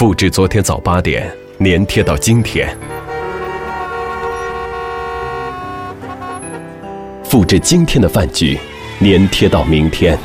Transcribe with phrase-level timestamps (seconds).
[0.00, 2.66] 复制昨天早八点，粘贴到今天；
[7.22, 8.58] 复制今天的饭局，
[9.02, 10.18] 粘贴到明天。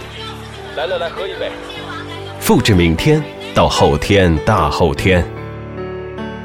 [0.78, 1.52] 来来来，喝一杯。
[2.40, 3.22] 复制明天
[3.54, 5.22] 到后天、大后天。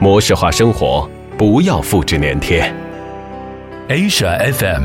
[0.00, 1.08] 模式化生活，
[1.38, 2.74] 不要复制粘贴。
[3.88, 4.82] Asia FM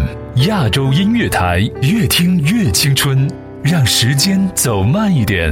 [0.47, 3.27] 亚洲音乐台，越听越青春，
[3.63, 5.51] 让时间走慢一点。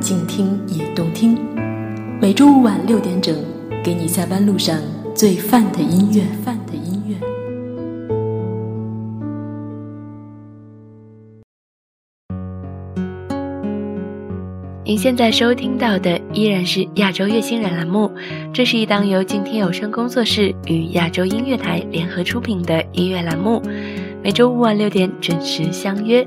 [0.00, 1.36] 静听也动听。
[2.20, 3.34] 每周五晚六点整，
[3.82, 4.76] 给你下班路上
[5.14, 6.22] 最范的音乐。
[6.44, 7.16] 范的音乐。
[14.84, 18.10] 您现在收听到的依然是亚洲乐星人栏目，
[18.54, 23.60] 这是一档由静听有声工作室与亚洲音乐台联合出品的音乐栏目，
[24.22, 26.26] 每周五晚六点准时相约。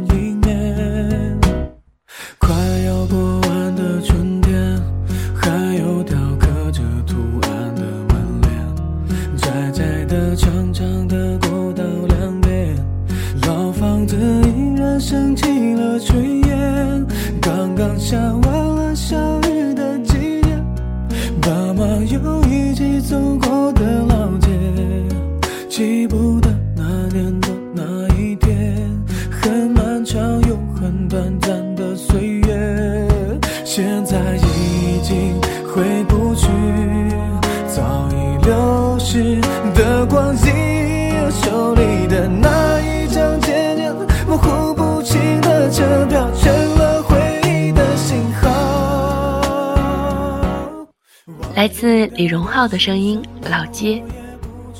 [51.81, 53.19] 自李荣浩的声音，
[53.49, 53.95] 《老街》。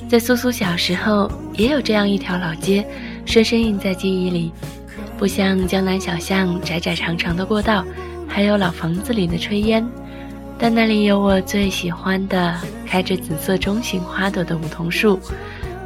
[0.08, 2.86] 在苏苏小时候，也有这样一条老街，
[3.26, 4.52] 深深印在记忆里。
[5.18, 7.84] 不像江南小巷窄窄长长的过道，
[8.28, 9.84] 还有老房子里的炊烟，
[10.60, 15.20] 但那里有我最喜欢的开着紫色中型花朵的梧桐树，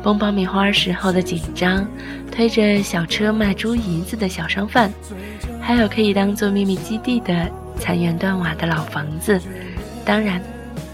[0.03, 1.87] 崩爆米花时候的紧张，
[2.29, 4.91] 推着小车卖猪胰子的小商贩，
[5.61, 7.49] 还有可以当做秘密基地的
[7.79, 9.39] 残垣断瓦的老房子。
[10.03, 10.41] 当然，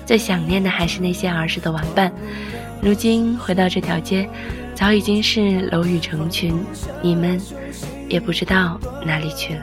[0.06, 2.12] 最想念的还是那些儿时的玩伴。
[2.82, 4.28] 如今回到这条街，
[4.74, 6.54] 早已经是楼宇成群，
[7.02, 7.40] 你们
[8.10, 9.62] 也不知道哪里去了。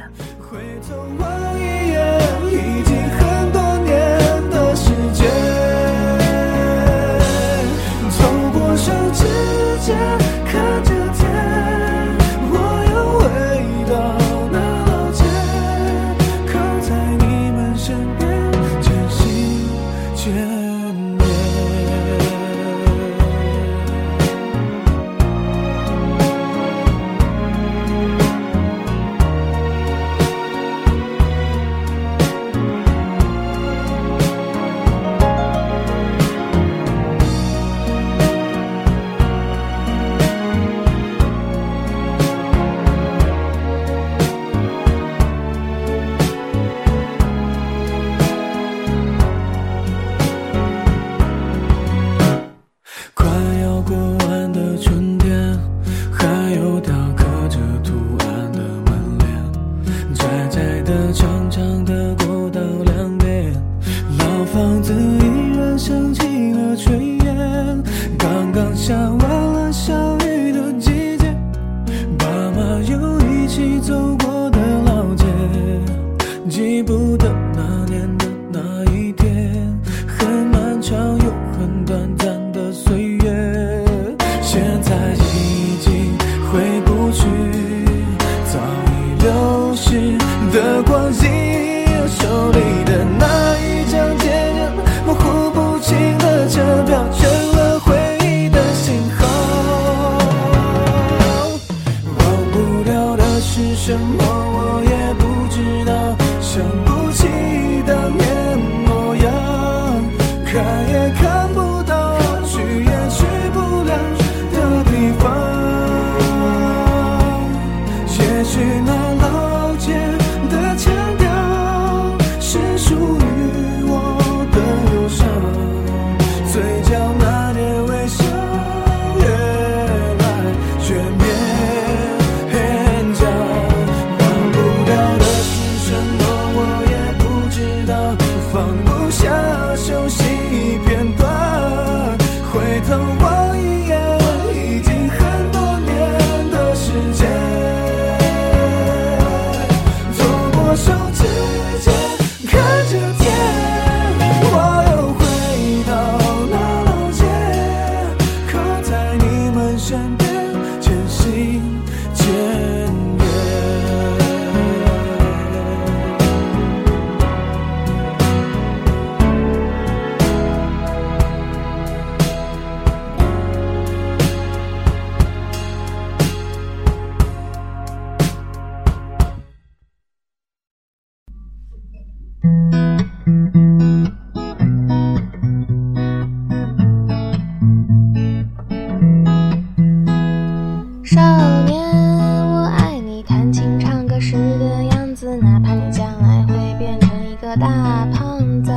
[197.98, 198.70] 大胖子。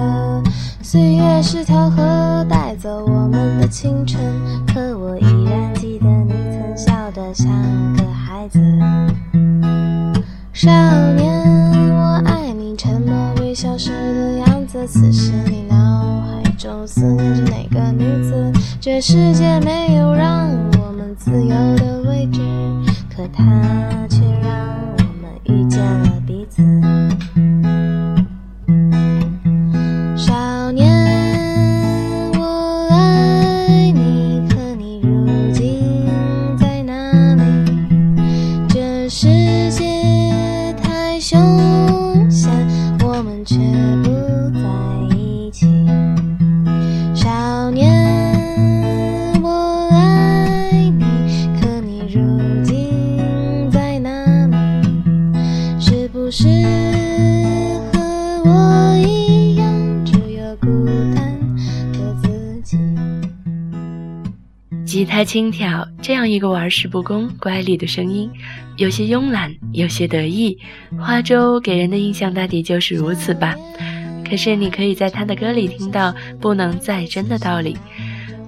[0.81, 4.19] 岁月是条河，带走我们的青春，
[4.65, 7.47] 可我依然记得你曾笑得像
[7.97, 8.59] 个孩子。
[10.53, 10.71] 少
[11.13, 15.75] 年，我爱你沉默微笑时的样子，此时你脑
[16.21, 18.51] 海中思念着哪个女子？
[18.79, 22.41] 这世界没有让我们自由的位置，
[23.15, 23.43] 可它
[65.01, 68.29] 吉他轻佻，这样一个玩世不恭、乖戾的声音，
[68.77, 70.55] 有些慵懒，有些得意。
[70.99, 73.55] 花粥给人的印象大抵就是如此吧。
[74.23, 77.75] 可是你可以在他的歌里听到不能再真的道理，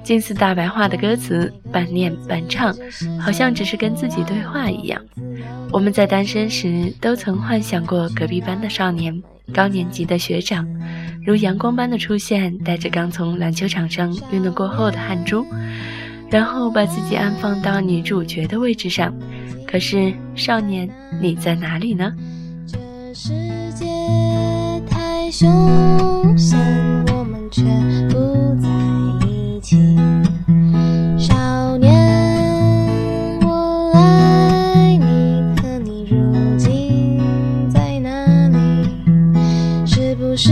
[0.04, 2.72] 近似大白话的歌词，半念半唱，
[3.20, 5.02] 好像只是跟自己对话一样。
[5.72, 9.20] 我们在单身时都曾幻想过隔壁班的少年，
[9.52, 10.68] 高年级的学长，
[11.26, 15.44] 如阳光般的出现，带着刚从篮球场上运动过后的汗珠。
[16.33, 19.13] 然后把自己安放到女主角的位置上。
[19.68, 20.90] 可是，少年，
[21.21, 22.11] 你在哪里呢？
[22.66, 22.80] 这
[23.13, 23.30] 世
[23.75, 23.85] 界
[24.90, 26.57] 太凶险，
[27.13, 27.61] 我们却
[28.09, 28.68] 不在
[29.28, 29.95] 一起。
[31.19, 37.21] 少年，我爱你，可你如今
[37.69, 38.90] 在哪里？
[39.85, 40.52] 是不是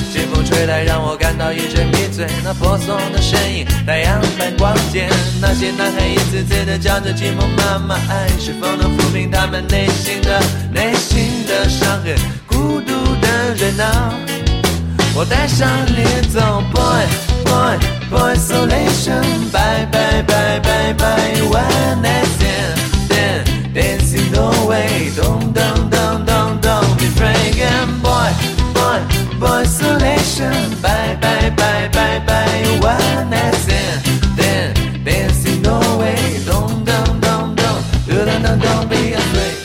[0.21, 2.27] 清风吹来，让我感到一阵迷醉。
[2.43, 5.09] 那婆娑的身影，太阳般光洁。
[5.41, 10.39] 那些男孩一次次的叫着寂寞妈妈，爱是否能抚平他们内心的
[10.71, 12.15] 内心的伤痕？
[12.45, 14.13] 孤独的人啊，
[15.15, 16.39] 我带上你走
[16.71, 17.03] ，boy
[17.43, 17.79] boy
[18.11, 22.29] boy isolation，bye bye bye bye bye，one night
[23.09, 25.90] stand dancing away，don't don't don't don't
[28.91, 28.99] boy
[29.39, 38.87] boy isolation，bye bye bye bye bye，one night stand dancing away，don't don't don't don't don't don't
[38.89, 39.55] be afraid。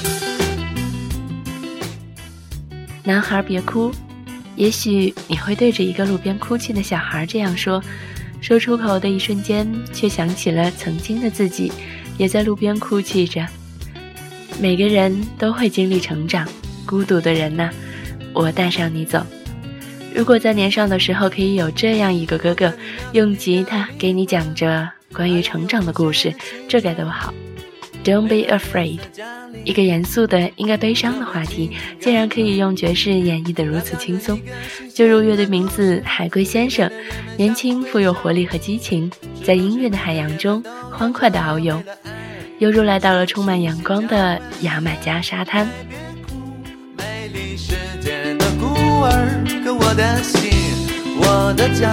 [3.03, 3.91] 男孩别哭，
[4.55, 7.83] 也许你会对着一个路边哭泣的小孩这样说，
[8.41, 11.73] 说出口的一瞬间，却想起了曾经的自己，
[12.17, 13.45] 也在路边哭泣着。
[14.61, 16.47] 每个人都会经历成长，
[16.87, 17.71] 孤独的人呐，
[18.37, 19.25] 我带上你走。
[20.15, 22.73] 如果在年少的时候可以有这样一个哥哥，
[23.13, 26.33] 用吉他给你讲着关于成长的故事，
[26.69, 27.33] 这该多好
[28.05, 29.01] ！Don't be afraid，
[29.65, 34.41] 一个严肃的、应该悲伤的话题，竟然可以用爵士演绎得如此轻松。
[34.95, 36.89] 就如乐队名字《海龟先生》，
[37.37, 39.11] 年轻、富有活力和激情，
[39.43, 41.83] 在音乐的海洋中欢快地遨游，
[42.59, 45.69] 犹如来到了充满阳光的牙买加沙滩。
[49.09, 50.51] 儿，可我的心，
[51.19, 51.91] 我的家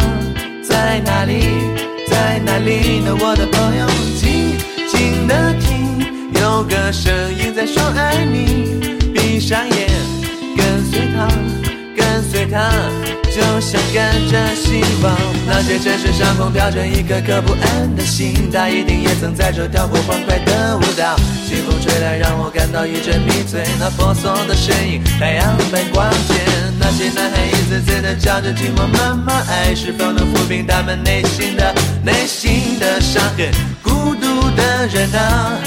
[0.63, 1.43] 在哪里？
[2.09, 3.15] 在哪里呢？
[3.19, 3.87] 我的朋友，
[4.19, 6.05] 静静的听，
[6.39, 8.79] 有个声音在说爱你。
[9.13, 9.89] 闭上眼，
[10.55, 11.27] 跟随他，
[11.97, 12.69] 跟随他，
[13.31, 15.17] 就像跟着希望。
[15.47, 21.15] 那些城市上空飘着一颗颗不安的心，他一定也曾在这跳过欢快的舞蹈。
[21.47, 23.63] 清风吹来，让我感到一阵迷醉。
[23.79, 26.62] 那婆娑的身影，太阳般光洁。
[26.83, 31.73] 那些男孩一次次的叫着寂寞妈妈，爱是否能抚平他们内心的
[32.03, 33.49] 内心的伤痕？
[33.81, 35.57] 孤独的人啊，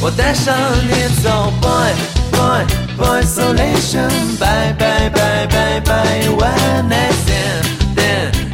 [0.00, 0.54] 我带上
[0.88, 1.92] 你走，boy
[2.32, 2.64] boy
[2.98, 7.64] boy isolation，bye bye bye bye bye，one night stand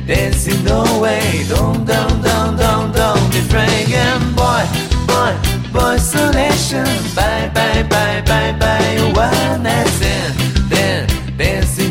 [0.06, 4.64] dancing away，don't don't don't don't don't be afraid，boy
[5.06, 5.32] boy
[5.72, 10.39] boy isolation，bye bye bye bye bye，one night stand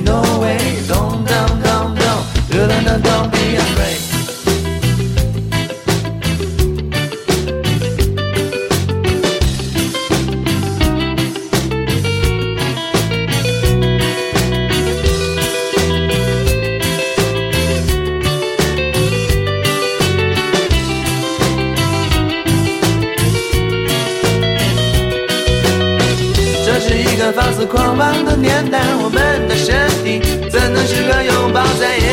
[0.09, 0.57] no way.
[0.87, 2.25] Don't, down, down, down.
[2.49, 4.08] Don't, don't, don't be afraid.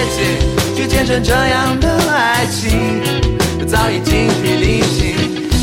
[0.06, 0.18] 抱在一起，
[0.76, 3.02] 去见证这样的爱情？
[3.66, 5.16] 早已精疲力尽，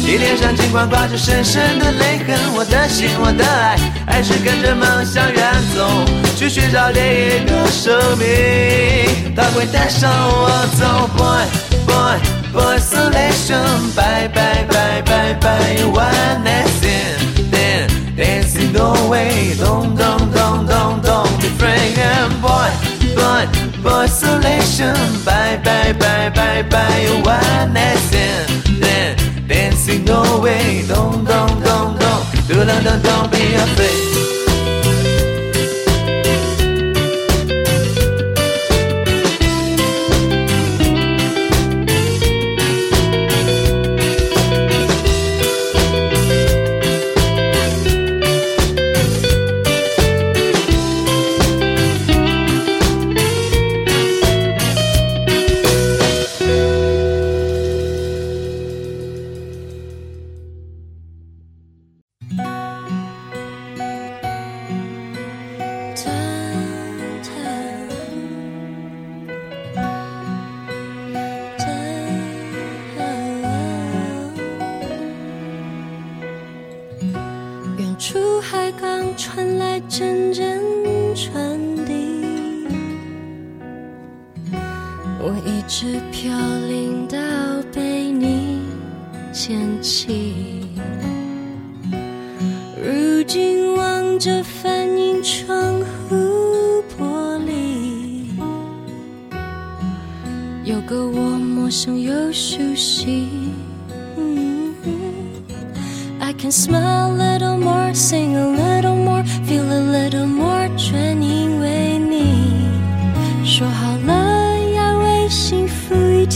[0.06, 6.04] 你脸上尽管挂着深深的泪痕，我的心，我的爱，还是跟着梦想远走，
[6.36, 11.46] 去寻找另一个生命，它会带上我走，boy
[11.88, 12.20] boy
[12.52, 17.14] boy isolation，bye bye bye bye bye，one night stand。
[18.16, 21.96] dancing away, don't, don't, don't, don't, don't be afraid,
[22.42, 22.70] boy,
[23.84, 28.50] boy, isolation, bye, bye, bye, bye, bye, one night stand.
[28.82, 33.33] Then dancing away, don't, don't, don't, don't, do, don't, don't, don't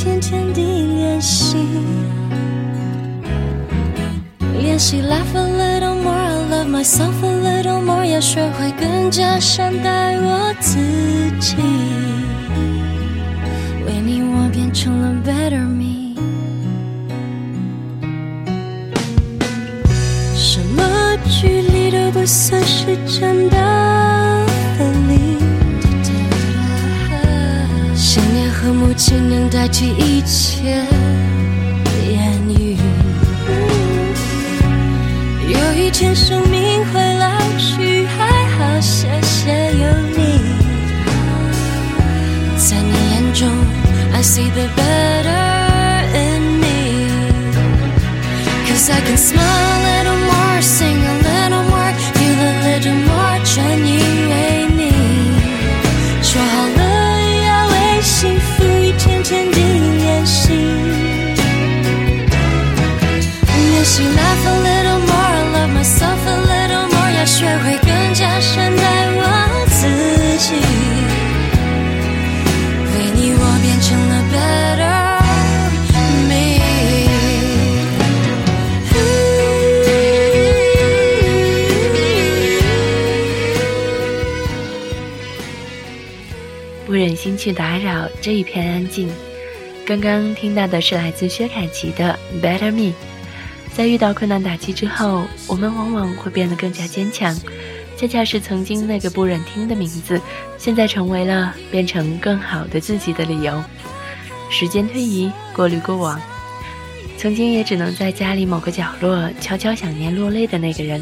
[0.07, 1.57] 天天地练习，
[4.61, 10.77] 练习 laugh a little more, I love myself a little more，要学会更加善待我自
[11.41, 11.57] 己。
[13.85, 16.15] 为你我变成了 better me。
[20.37, 23.57] 什么距离都不算是真的
[28.57, 30.83] 和母亲能代替一切
[32.09, 32.75] 言语。
[35.47, 38.25] 有一天生命会老去，还
[38.57, 39.87] 好谢谢有
[40.17, 40.41] 你。
[42.57, 43.47] 在你眼中
[44.13, 46.65] ，I see the better in me。
[48.67, 51.16] Cause I can smile a little more, sing a
[87.47, 89.10] 去打扰这一片安静。
[89.86, 92.91] 刚刚听到的是来自薛凯琪的《Better Me》。
[93.73, 97.33] 在遇到困难打击之后，我们往往会变得更加坚强，
[97.95, 100.19] 恰恰是曾经那个不忍听的名字，
[100.57, 103.63] 现在成为了变成更好的自己的理由。
[104.49, 106.19] 时间推移，过滤过往，
[107.17, 111.01] 曾经也只能在家里某个角落悄悄想念落泪的那个人，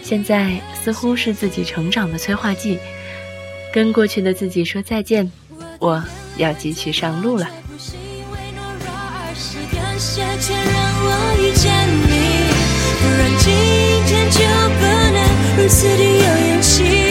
[0.00, 2.78] 现在似乎是自己成长的催化剂。
[3.72, 5.32] 跟过去的自己说再见，
[5.82, 6.00] 我
[6.36, 7.44] 要继续上路了。
[7.66, 11.10] 不是因为懦弱，而是感谢前让我
[11.42, 11.74] 遇见
[12.06, 12.46] 你，
[13.02, 13.50] 不然今
[14.06, 14.38] 天就
[14.78, 15.18] 不能
[15.58, 17.10] 如此的有勇气。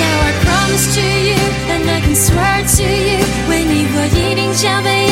[0.00, 1.38] Now I promise to you
[1.70, 5.05] and I can swear to you，为你我一定将被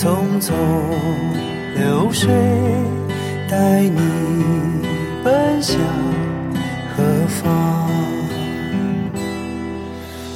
[0.00, 0.54] 匆匆
[1.76, 2.30] 流水，
[3.50, 4.00] 带你
[5.22, 5.76] 奔向
[6.96, 7.44] 何方？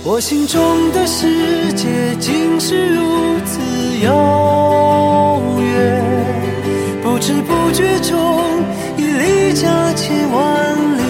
[0.04, 3.58] 我心中的世界竟是如此
[4.04, 6.04] 遥远，
[7.02, 8.12] 不知不觉中
[8.98, 11.00] 已离家千万里。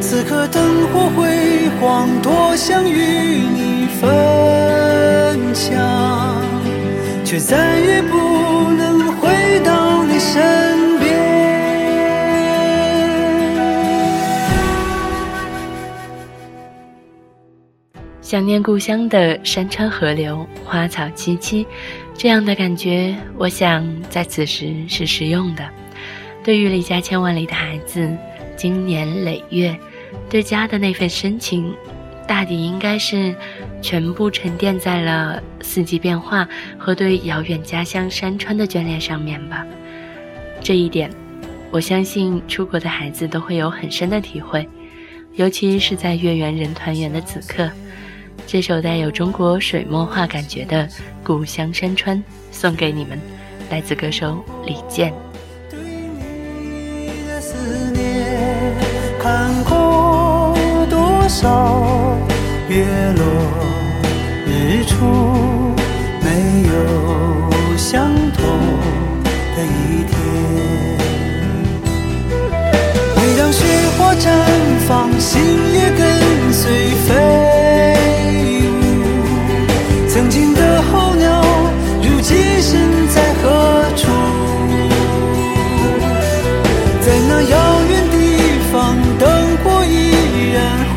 [0.00, 5.74] 此刻灯火辉煌，多想与你分享，
[7.24, 8.16] 却再也不
[8.72, 11.14] 能回到你身边。
[18.20, 21.64] 想念故乡的山川河流、花草萋萋，
[22.16, 25.64] 这样的感觉，我想在此时是实用的。
[26.42, 28.10] 对于离家千万里的孩子，
[28.56, 29.78] 经年累月，
[30.28, 31.72] 对家的那份深情，
[32.26, 33.34] 大抵应该是
[33.84, 39.62] 全部沉淀在了四季变化和对遥远家乡山川的眷恋上面吧。
[40.62, 41.10] 这一点，
[41.70, 44.66] 我相信出国的孩子都会有很深的体会，
[45.34, 47.70] 尤其是在月圆人团圆的此刻。
[48.46, 50.86] 这首带有中国水墨画感觉的
[51.22, 52.16] 《故乡山川》
[52.50, 53.20] 送给你们，
[53.70, 55.12] 来自歌手李健。
[55.70, 58.72] 对你的思念，
[59.20, 60.56] 看过
[60.88, 62.16] 多少
[62.70, 62.86] 月
[63.18, 63.73] 落
[64.84, 64.94] 处，
[66.22, 66.28] 没
[66.68, 66.72] 有
[67.76, 68.42] 相同
[69.56, 70.12] 的一天。
[73.16, 73.58] 每当雪
[73.96, 74.26] 花绽
[74.86, 75.32] 放，心
[75.74, 76.02] 也跟
[76.52, 76.62] 随
[77.06, 77.08] 飞
[78.62, 78.72] 舞。
[80.08, 81.42] 曾经的候鸟，
[82.02, 83.42] 如今身在何
[83.96, 84.02] 处？
[87.00, 87.54] 在那遥
[87.90, 88.14] 远地
[88.72, 89.22] 方，灯
[89.62, 89.92] 火依
[90.52, 90.56] 然
[90.94, 90.96] 昏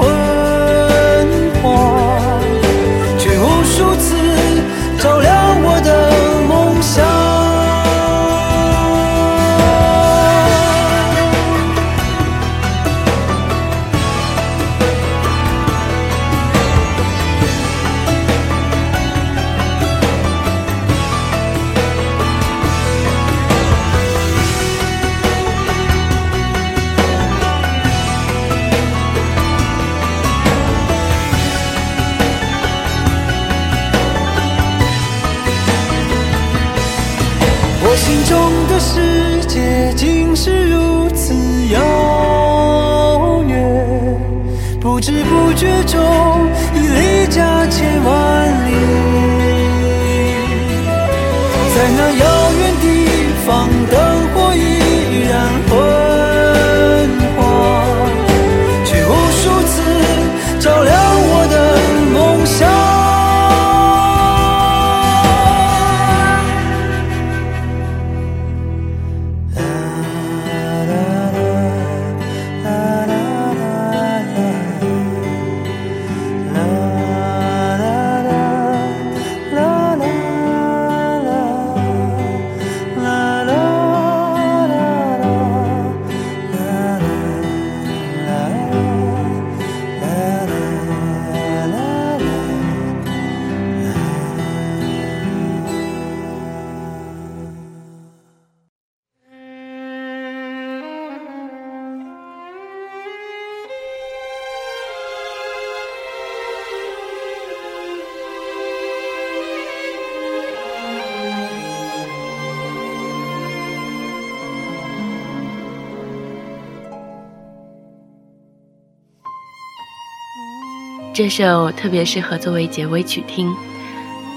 [121.18, 123.52] 这首特别适合作为结尾曲听。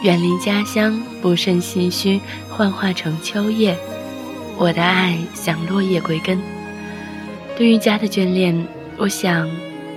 [0.03, 3.77] 远离家乡，不胜唏嘘，幻化成秋叶。
[4.57, 6.41] 我的爱像落叶归根。
[7.55, 8.67] 对于家的眷恋，
[8.97, 9.47] 我想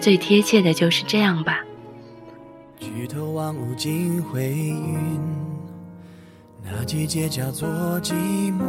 [0.01, 1.61] 最贴切的就是这样吧。
[2.81, 5.17] 举头望无尽灰云，
[6.61, 7.69] 那季节叫做
[8.01, 8.11] 寂
[8.51, 8.61] 寞。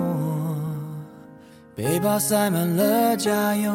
[1.74, 3.74] 背包塞满了家用，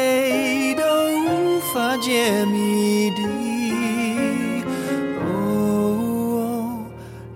[2.45, 3.21] 谜底。
[5.25, 6.83] 哦，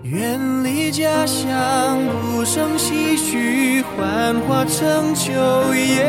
[0.02, 1.98] 远离家乡，
[2.32, 5.32] 不胜唏嘘，幻化成秋
[5.74, 6.04] 叶，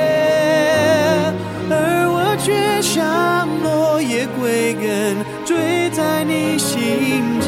[1.69, 7.47] 而我却像落叶归根，坠在你心间。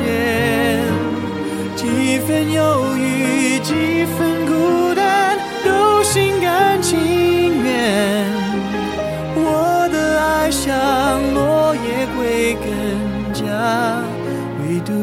[1.75, 4.28] 几分忧郁，几分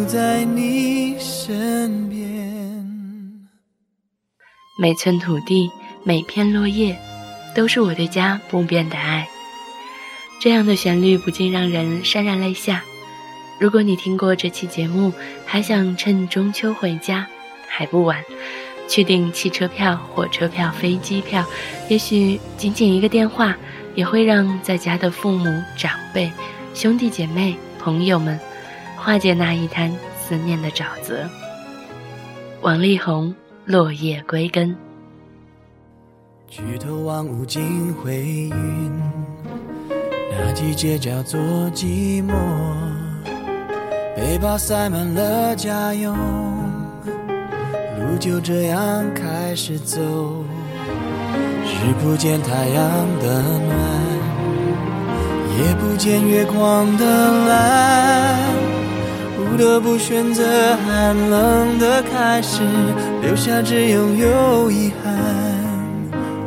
[0.07, 2.19] 在你身边。
[4.81, 5.71] 每寸土地，
[6.05, 6.97] 每片落叶，
[7.55, 9.29] 都是我对家不变的爱。
[10.41, 12.83] 这样的旋律不禁让人潸然泪下。
[13.59, 15.13] 如果你听过这期节目，
[15.45, 17.27] 还想趁中秋回家，
[17.69, 18.23] 还不晚。
[18.89, 21.45] 去订汽车票、火车票、飞机票，
[21.89, 23.57] 也许仅仅一个电话，
[23.95, 26.31] 也会让在家的父母、长辈、
[26.73, 28.39] 兄弟姐妹、朋友们
[29.07, 31.29] 化解那一滩思念的沼泽。
[32.61, 33.33] 王力宏，
[33.65, 34.77] 落叶归根。
[36.49, 38.93] 举头望无尽灰云，
[40.33, 41.41] 那季节叫做
[41.73, 42.35] 寂寞。
[44.17, 46.13] 背包塞满了家用，
[48.01, 50.03] 路就这样开始走。
[50.03, 52.85] 日不见太阳
[53.21, 53.79] 的暖，
[55.61, 58.66] 夜不见月光的蓝，
[59.57, 60.45] 不得不选择
[60.85, 62.61] 寒冷的开始，
[63.23, 65.15] 留下只拥有遗憾。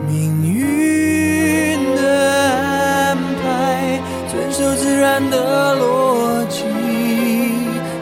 [0.08, 4.00] 命运的安排，
[4.32, 6.66] 遵守自然的逻辑，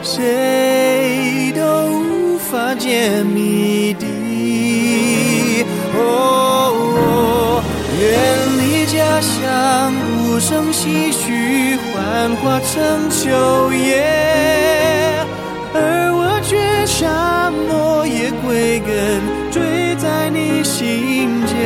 [0.02, 5.64] 谁都无法解谜底。
[5.96, 7.62] 哦，
[7.98, 8.04] 远
[8.58, 9.90] 离家乡，
[10.26, 14.04] 无声唏嘘，幻化成秋叶，
[18.80, 21.56] 根，坠在你心间。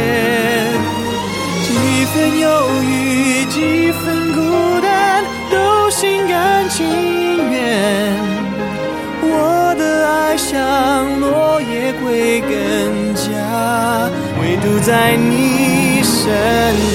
[1.63, 2.49] 几分忧
[2.83, 6.87] 郁，几分孤单，都心甘情
[7.51, 8.13] 愿。
[9.25, 16.31] 我的爱像落叶归根家，唯独在你身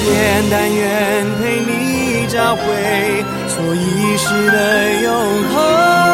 [0.06, 2.64] 边，但愿陪你找回
[3.48, 5.08] 错遗失的永
[5.54, 6.07] 恒。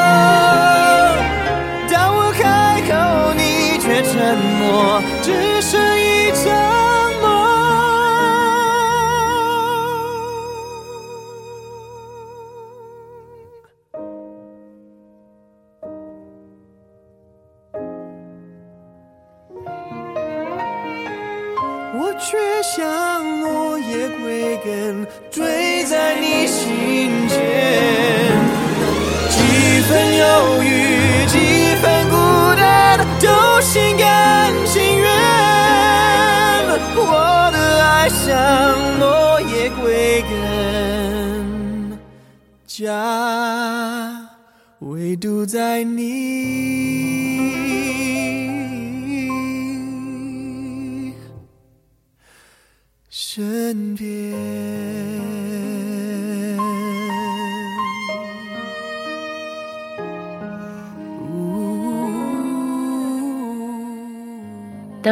[4.74, 6.52] 沉默，只是一场
[7.22, 7.32] 梦。
[21.96, 27.38] 我却像落叶归根，坠在你心间。
[29.30, 29.38] 几
[29.82, 30.68] 分忧郁，
[33.24, 33.30] 就
[33.62, 35.08] 心甘情愿。
[36.94, 41.98] 我的爱像落叶归根，
[42.68, 44.28] 家
[44.80, 47.23] 唯独在你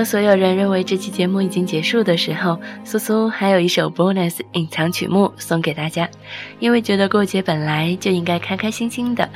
[0.02, 6.10] 当所有人认为这期节目已经结束的时候，苏苏还有一首 bonus 隐藏曲目送给大家，
[6.58, 9.30] 因为觉得过节本来就应该开开心心的，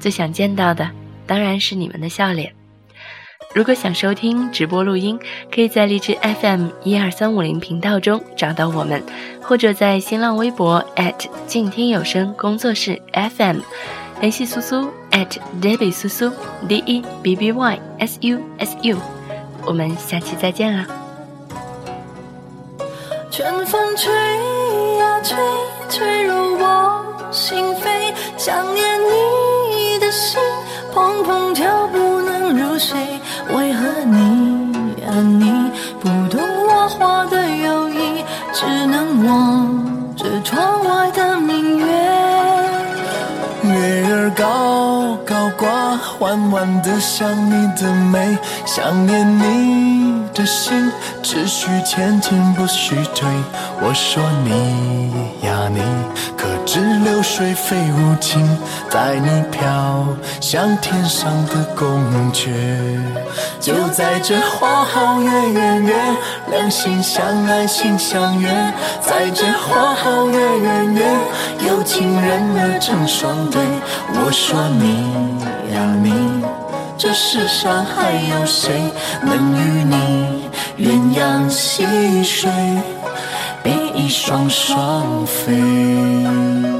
[0.00, 0.90] 最想见到的
[1.24, 2.52] 当然是你们的笑脸。
[3.54, 5.16] 如果想收听直播录音，
[5.54, 9.00] 可以在荔枝 FM 一二三五零频道中找到我们，
[9.40, 13.58] 或者在新浪微博 at 静听有声工作室 FM
[14.18, 14.90] 联系苏苏
[15.60, 16.32] Debbie 苏苏
[16.66, 18.98] D E B B Y S U S U。
[19.68, 20.86] 我们下期再见啦！
[23.30, 24.10] 春风吹
[24.96, 25.36] 呀吹，
[25.90, 30.40] 吹入我心扉，想念你的心
[30.94, 32.96] 砰砰跳，不能入睡。
[33.54, 41.86] 为何你呀你不懂我话的友谊，只能望着窗外的明月。
[43.64, 44.46] 月儿高，
[46.18, 50.90] 缓缓的想你的美，想念你的心，
[51.22, 53.28] 只许前进不许退。
[53.80, 55.80] 我说你呀你，
[56.36, 58.46] 可知流水非无情，
[58.90, 60.06] 在你飘
[60.40, 62.00] 向天上的宫
[62.32, 62.48] 阙。
[63.60, 65.94] 就在这花好月圆夜，
[66.50, 68.48] 两心相爱心相悦，
[69.00, 71.02] 在这花好月圆夜，
[71.68, 73.62] 有情人儿成双对。
[74.14, 76.42] 我说你呀你，
[76.96, 78.90] 这世上还有谁
[79.22, 82.50] 能与你鸳鸯戏水，
[83.62, 86.77] 比翼双双飞？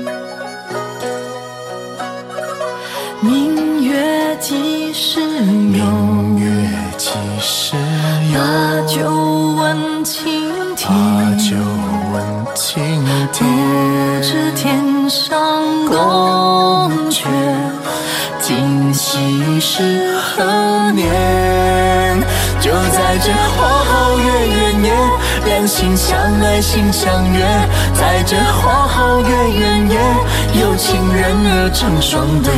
[5.00, 5.28] 时有？
[5.44, 6.50] 明月
[6.96, 7.76] 几时
[8.32, 8.40] 有？
[8.40, 9.08] 把酒
[9.56, 10.90] 问青天。
[10.90, 10.92] 把
[11.37, 11.54] 酒
[12.12, 12.16] 问
[12.52, 12.82] 青
[13.32, 13.46] 天。
[13.46, 15.38] 不知天上
[15.87, 17.28] 宫阙，
[18.40, 21.06] 今夕是何年？
[22.61, 24.92] 就在这花好月圆夜，
[25.46, 27.38] 两心相爱心相悦。
[27.94, 29.96] 在这花好月圆夜，
[30.61, 32.52] 有情人儿成双对。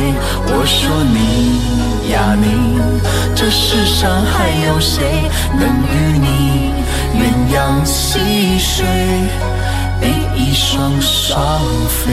[0.47, 1.70] 我说你
[2.11, 2.77] 呀你，
[3.33, 5.03] 这世上还有谁
[5.57, 6.73] 能与你
[7.15, 7.21] 鸳
[7.55, 8.85] 鸯戏水，
[10.01, 12.11] 比翼双双飞？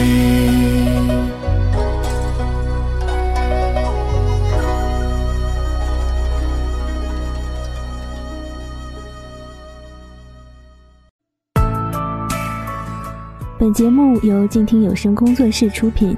[13.57, 16.17] 本节目由静听有声工作室出品，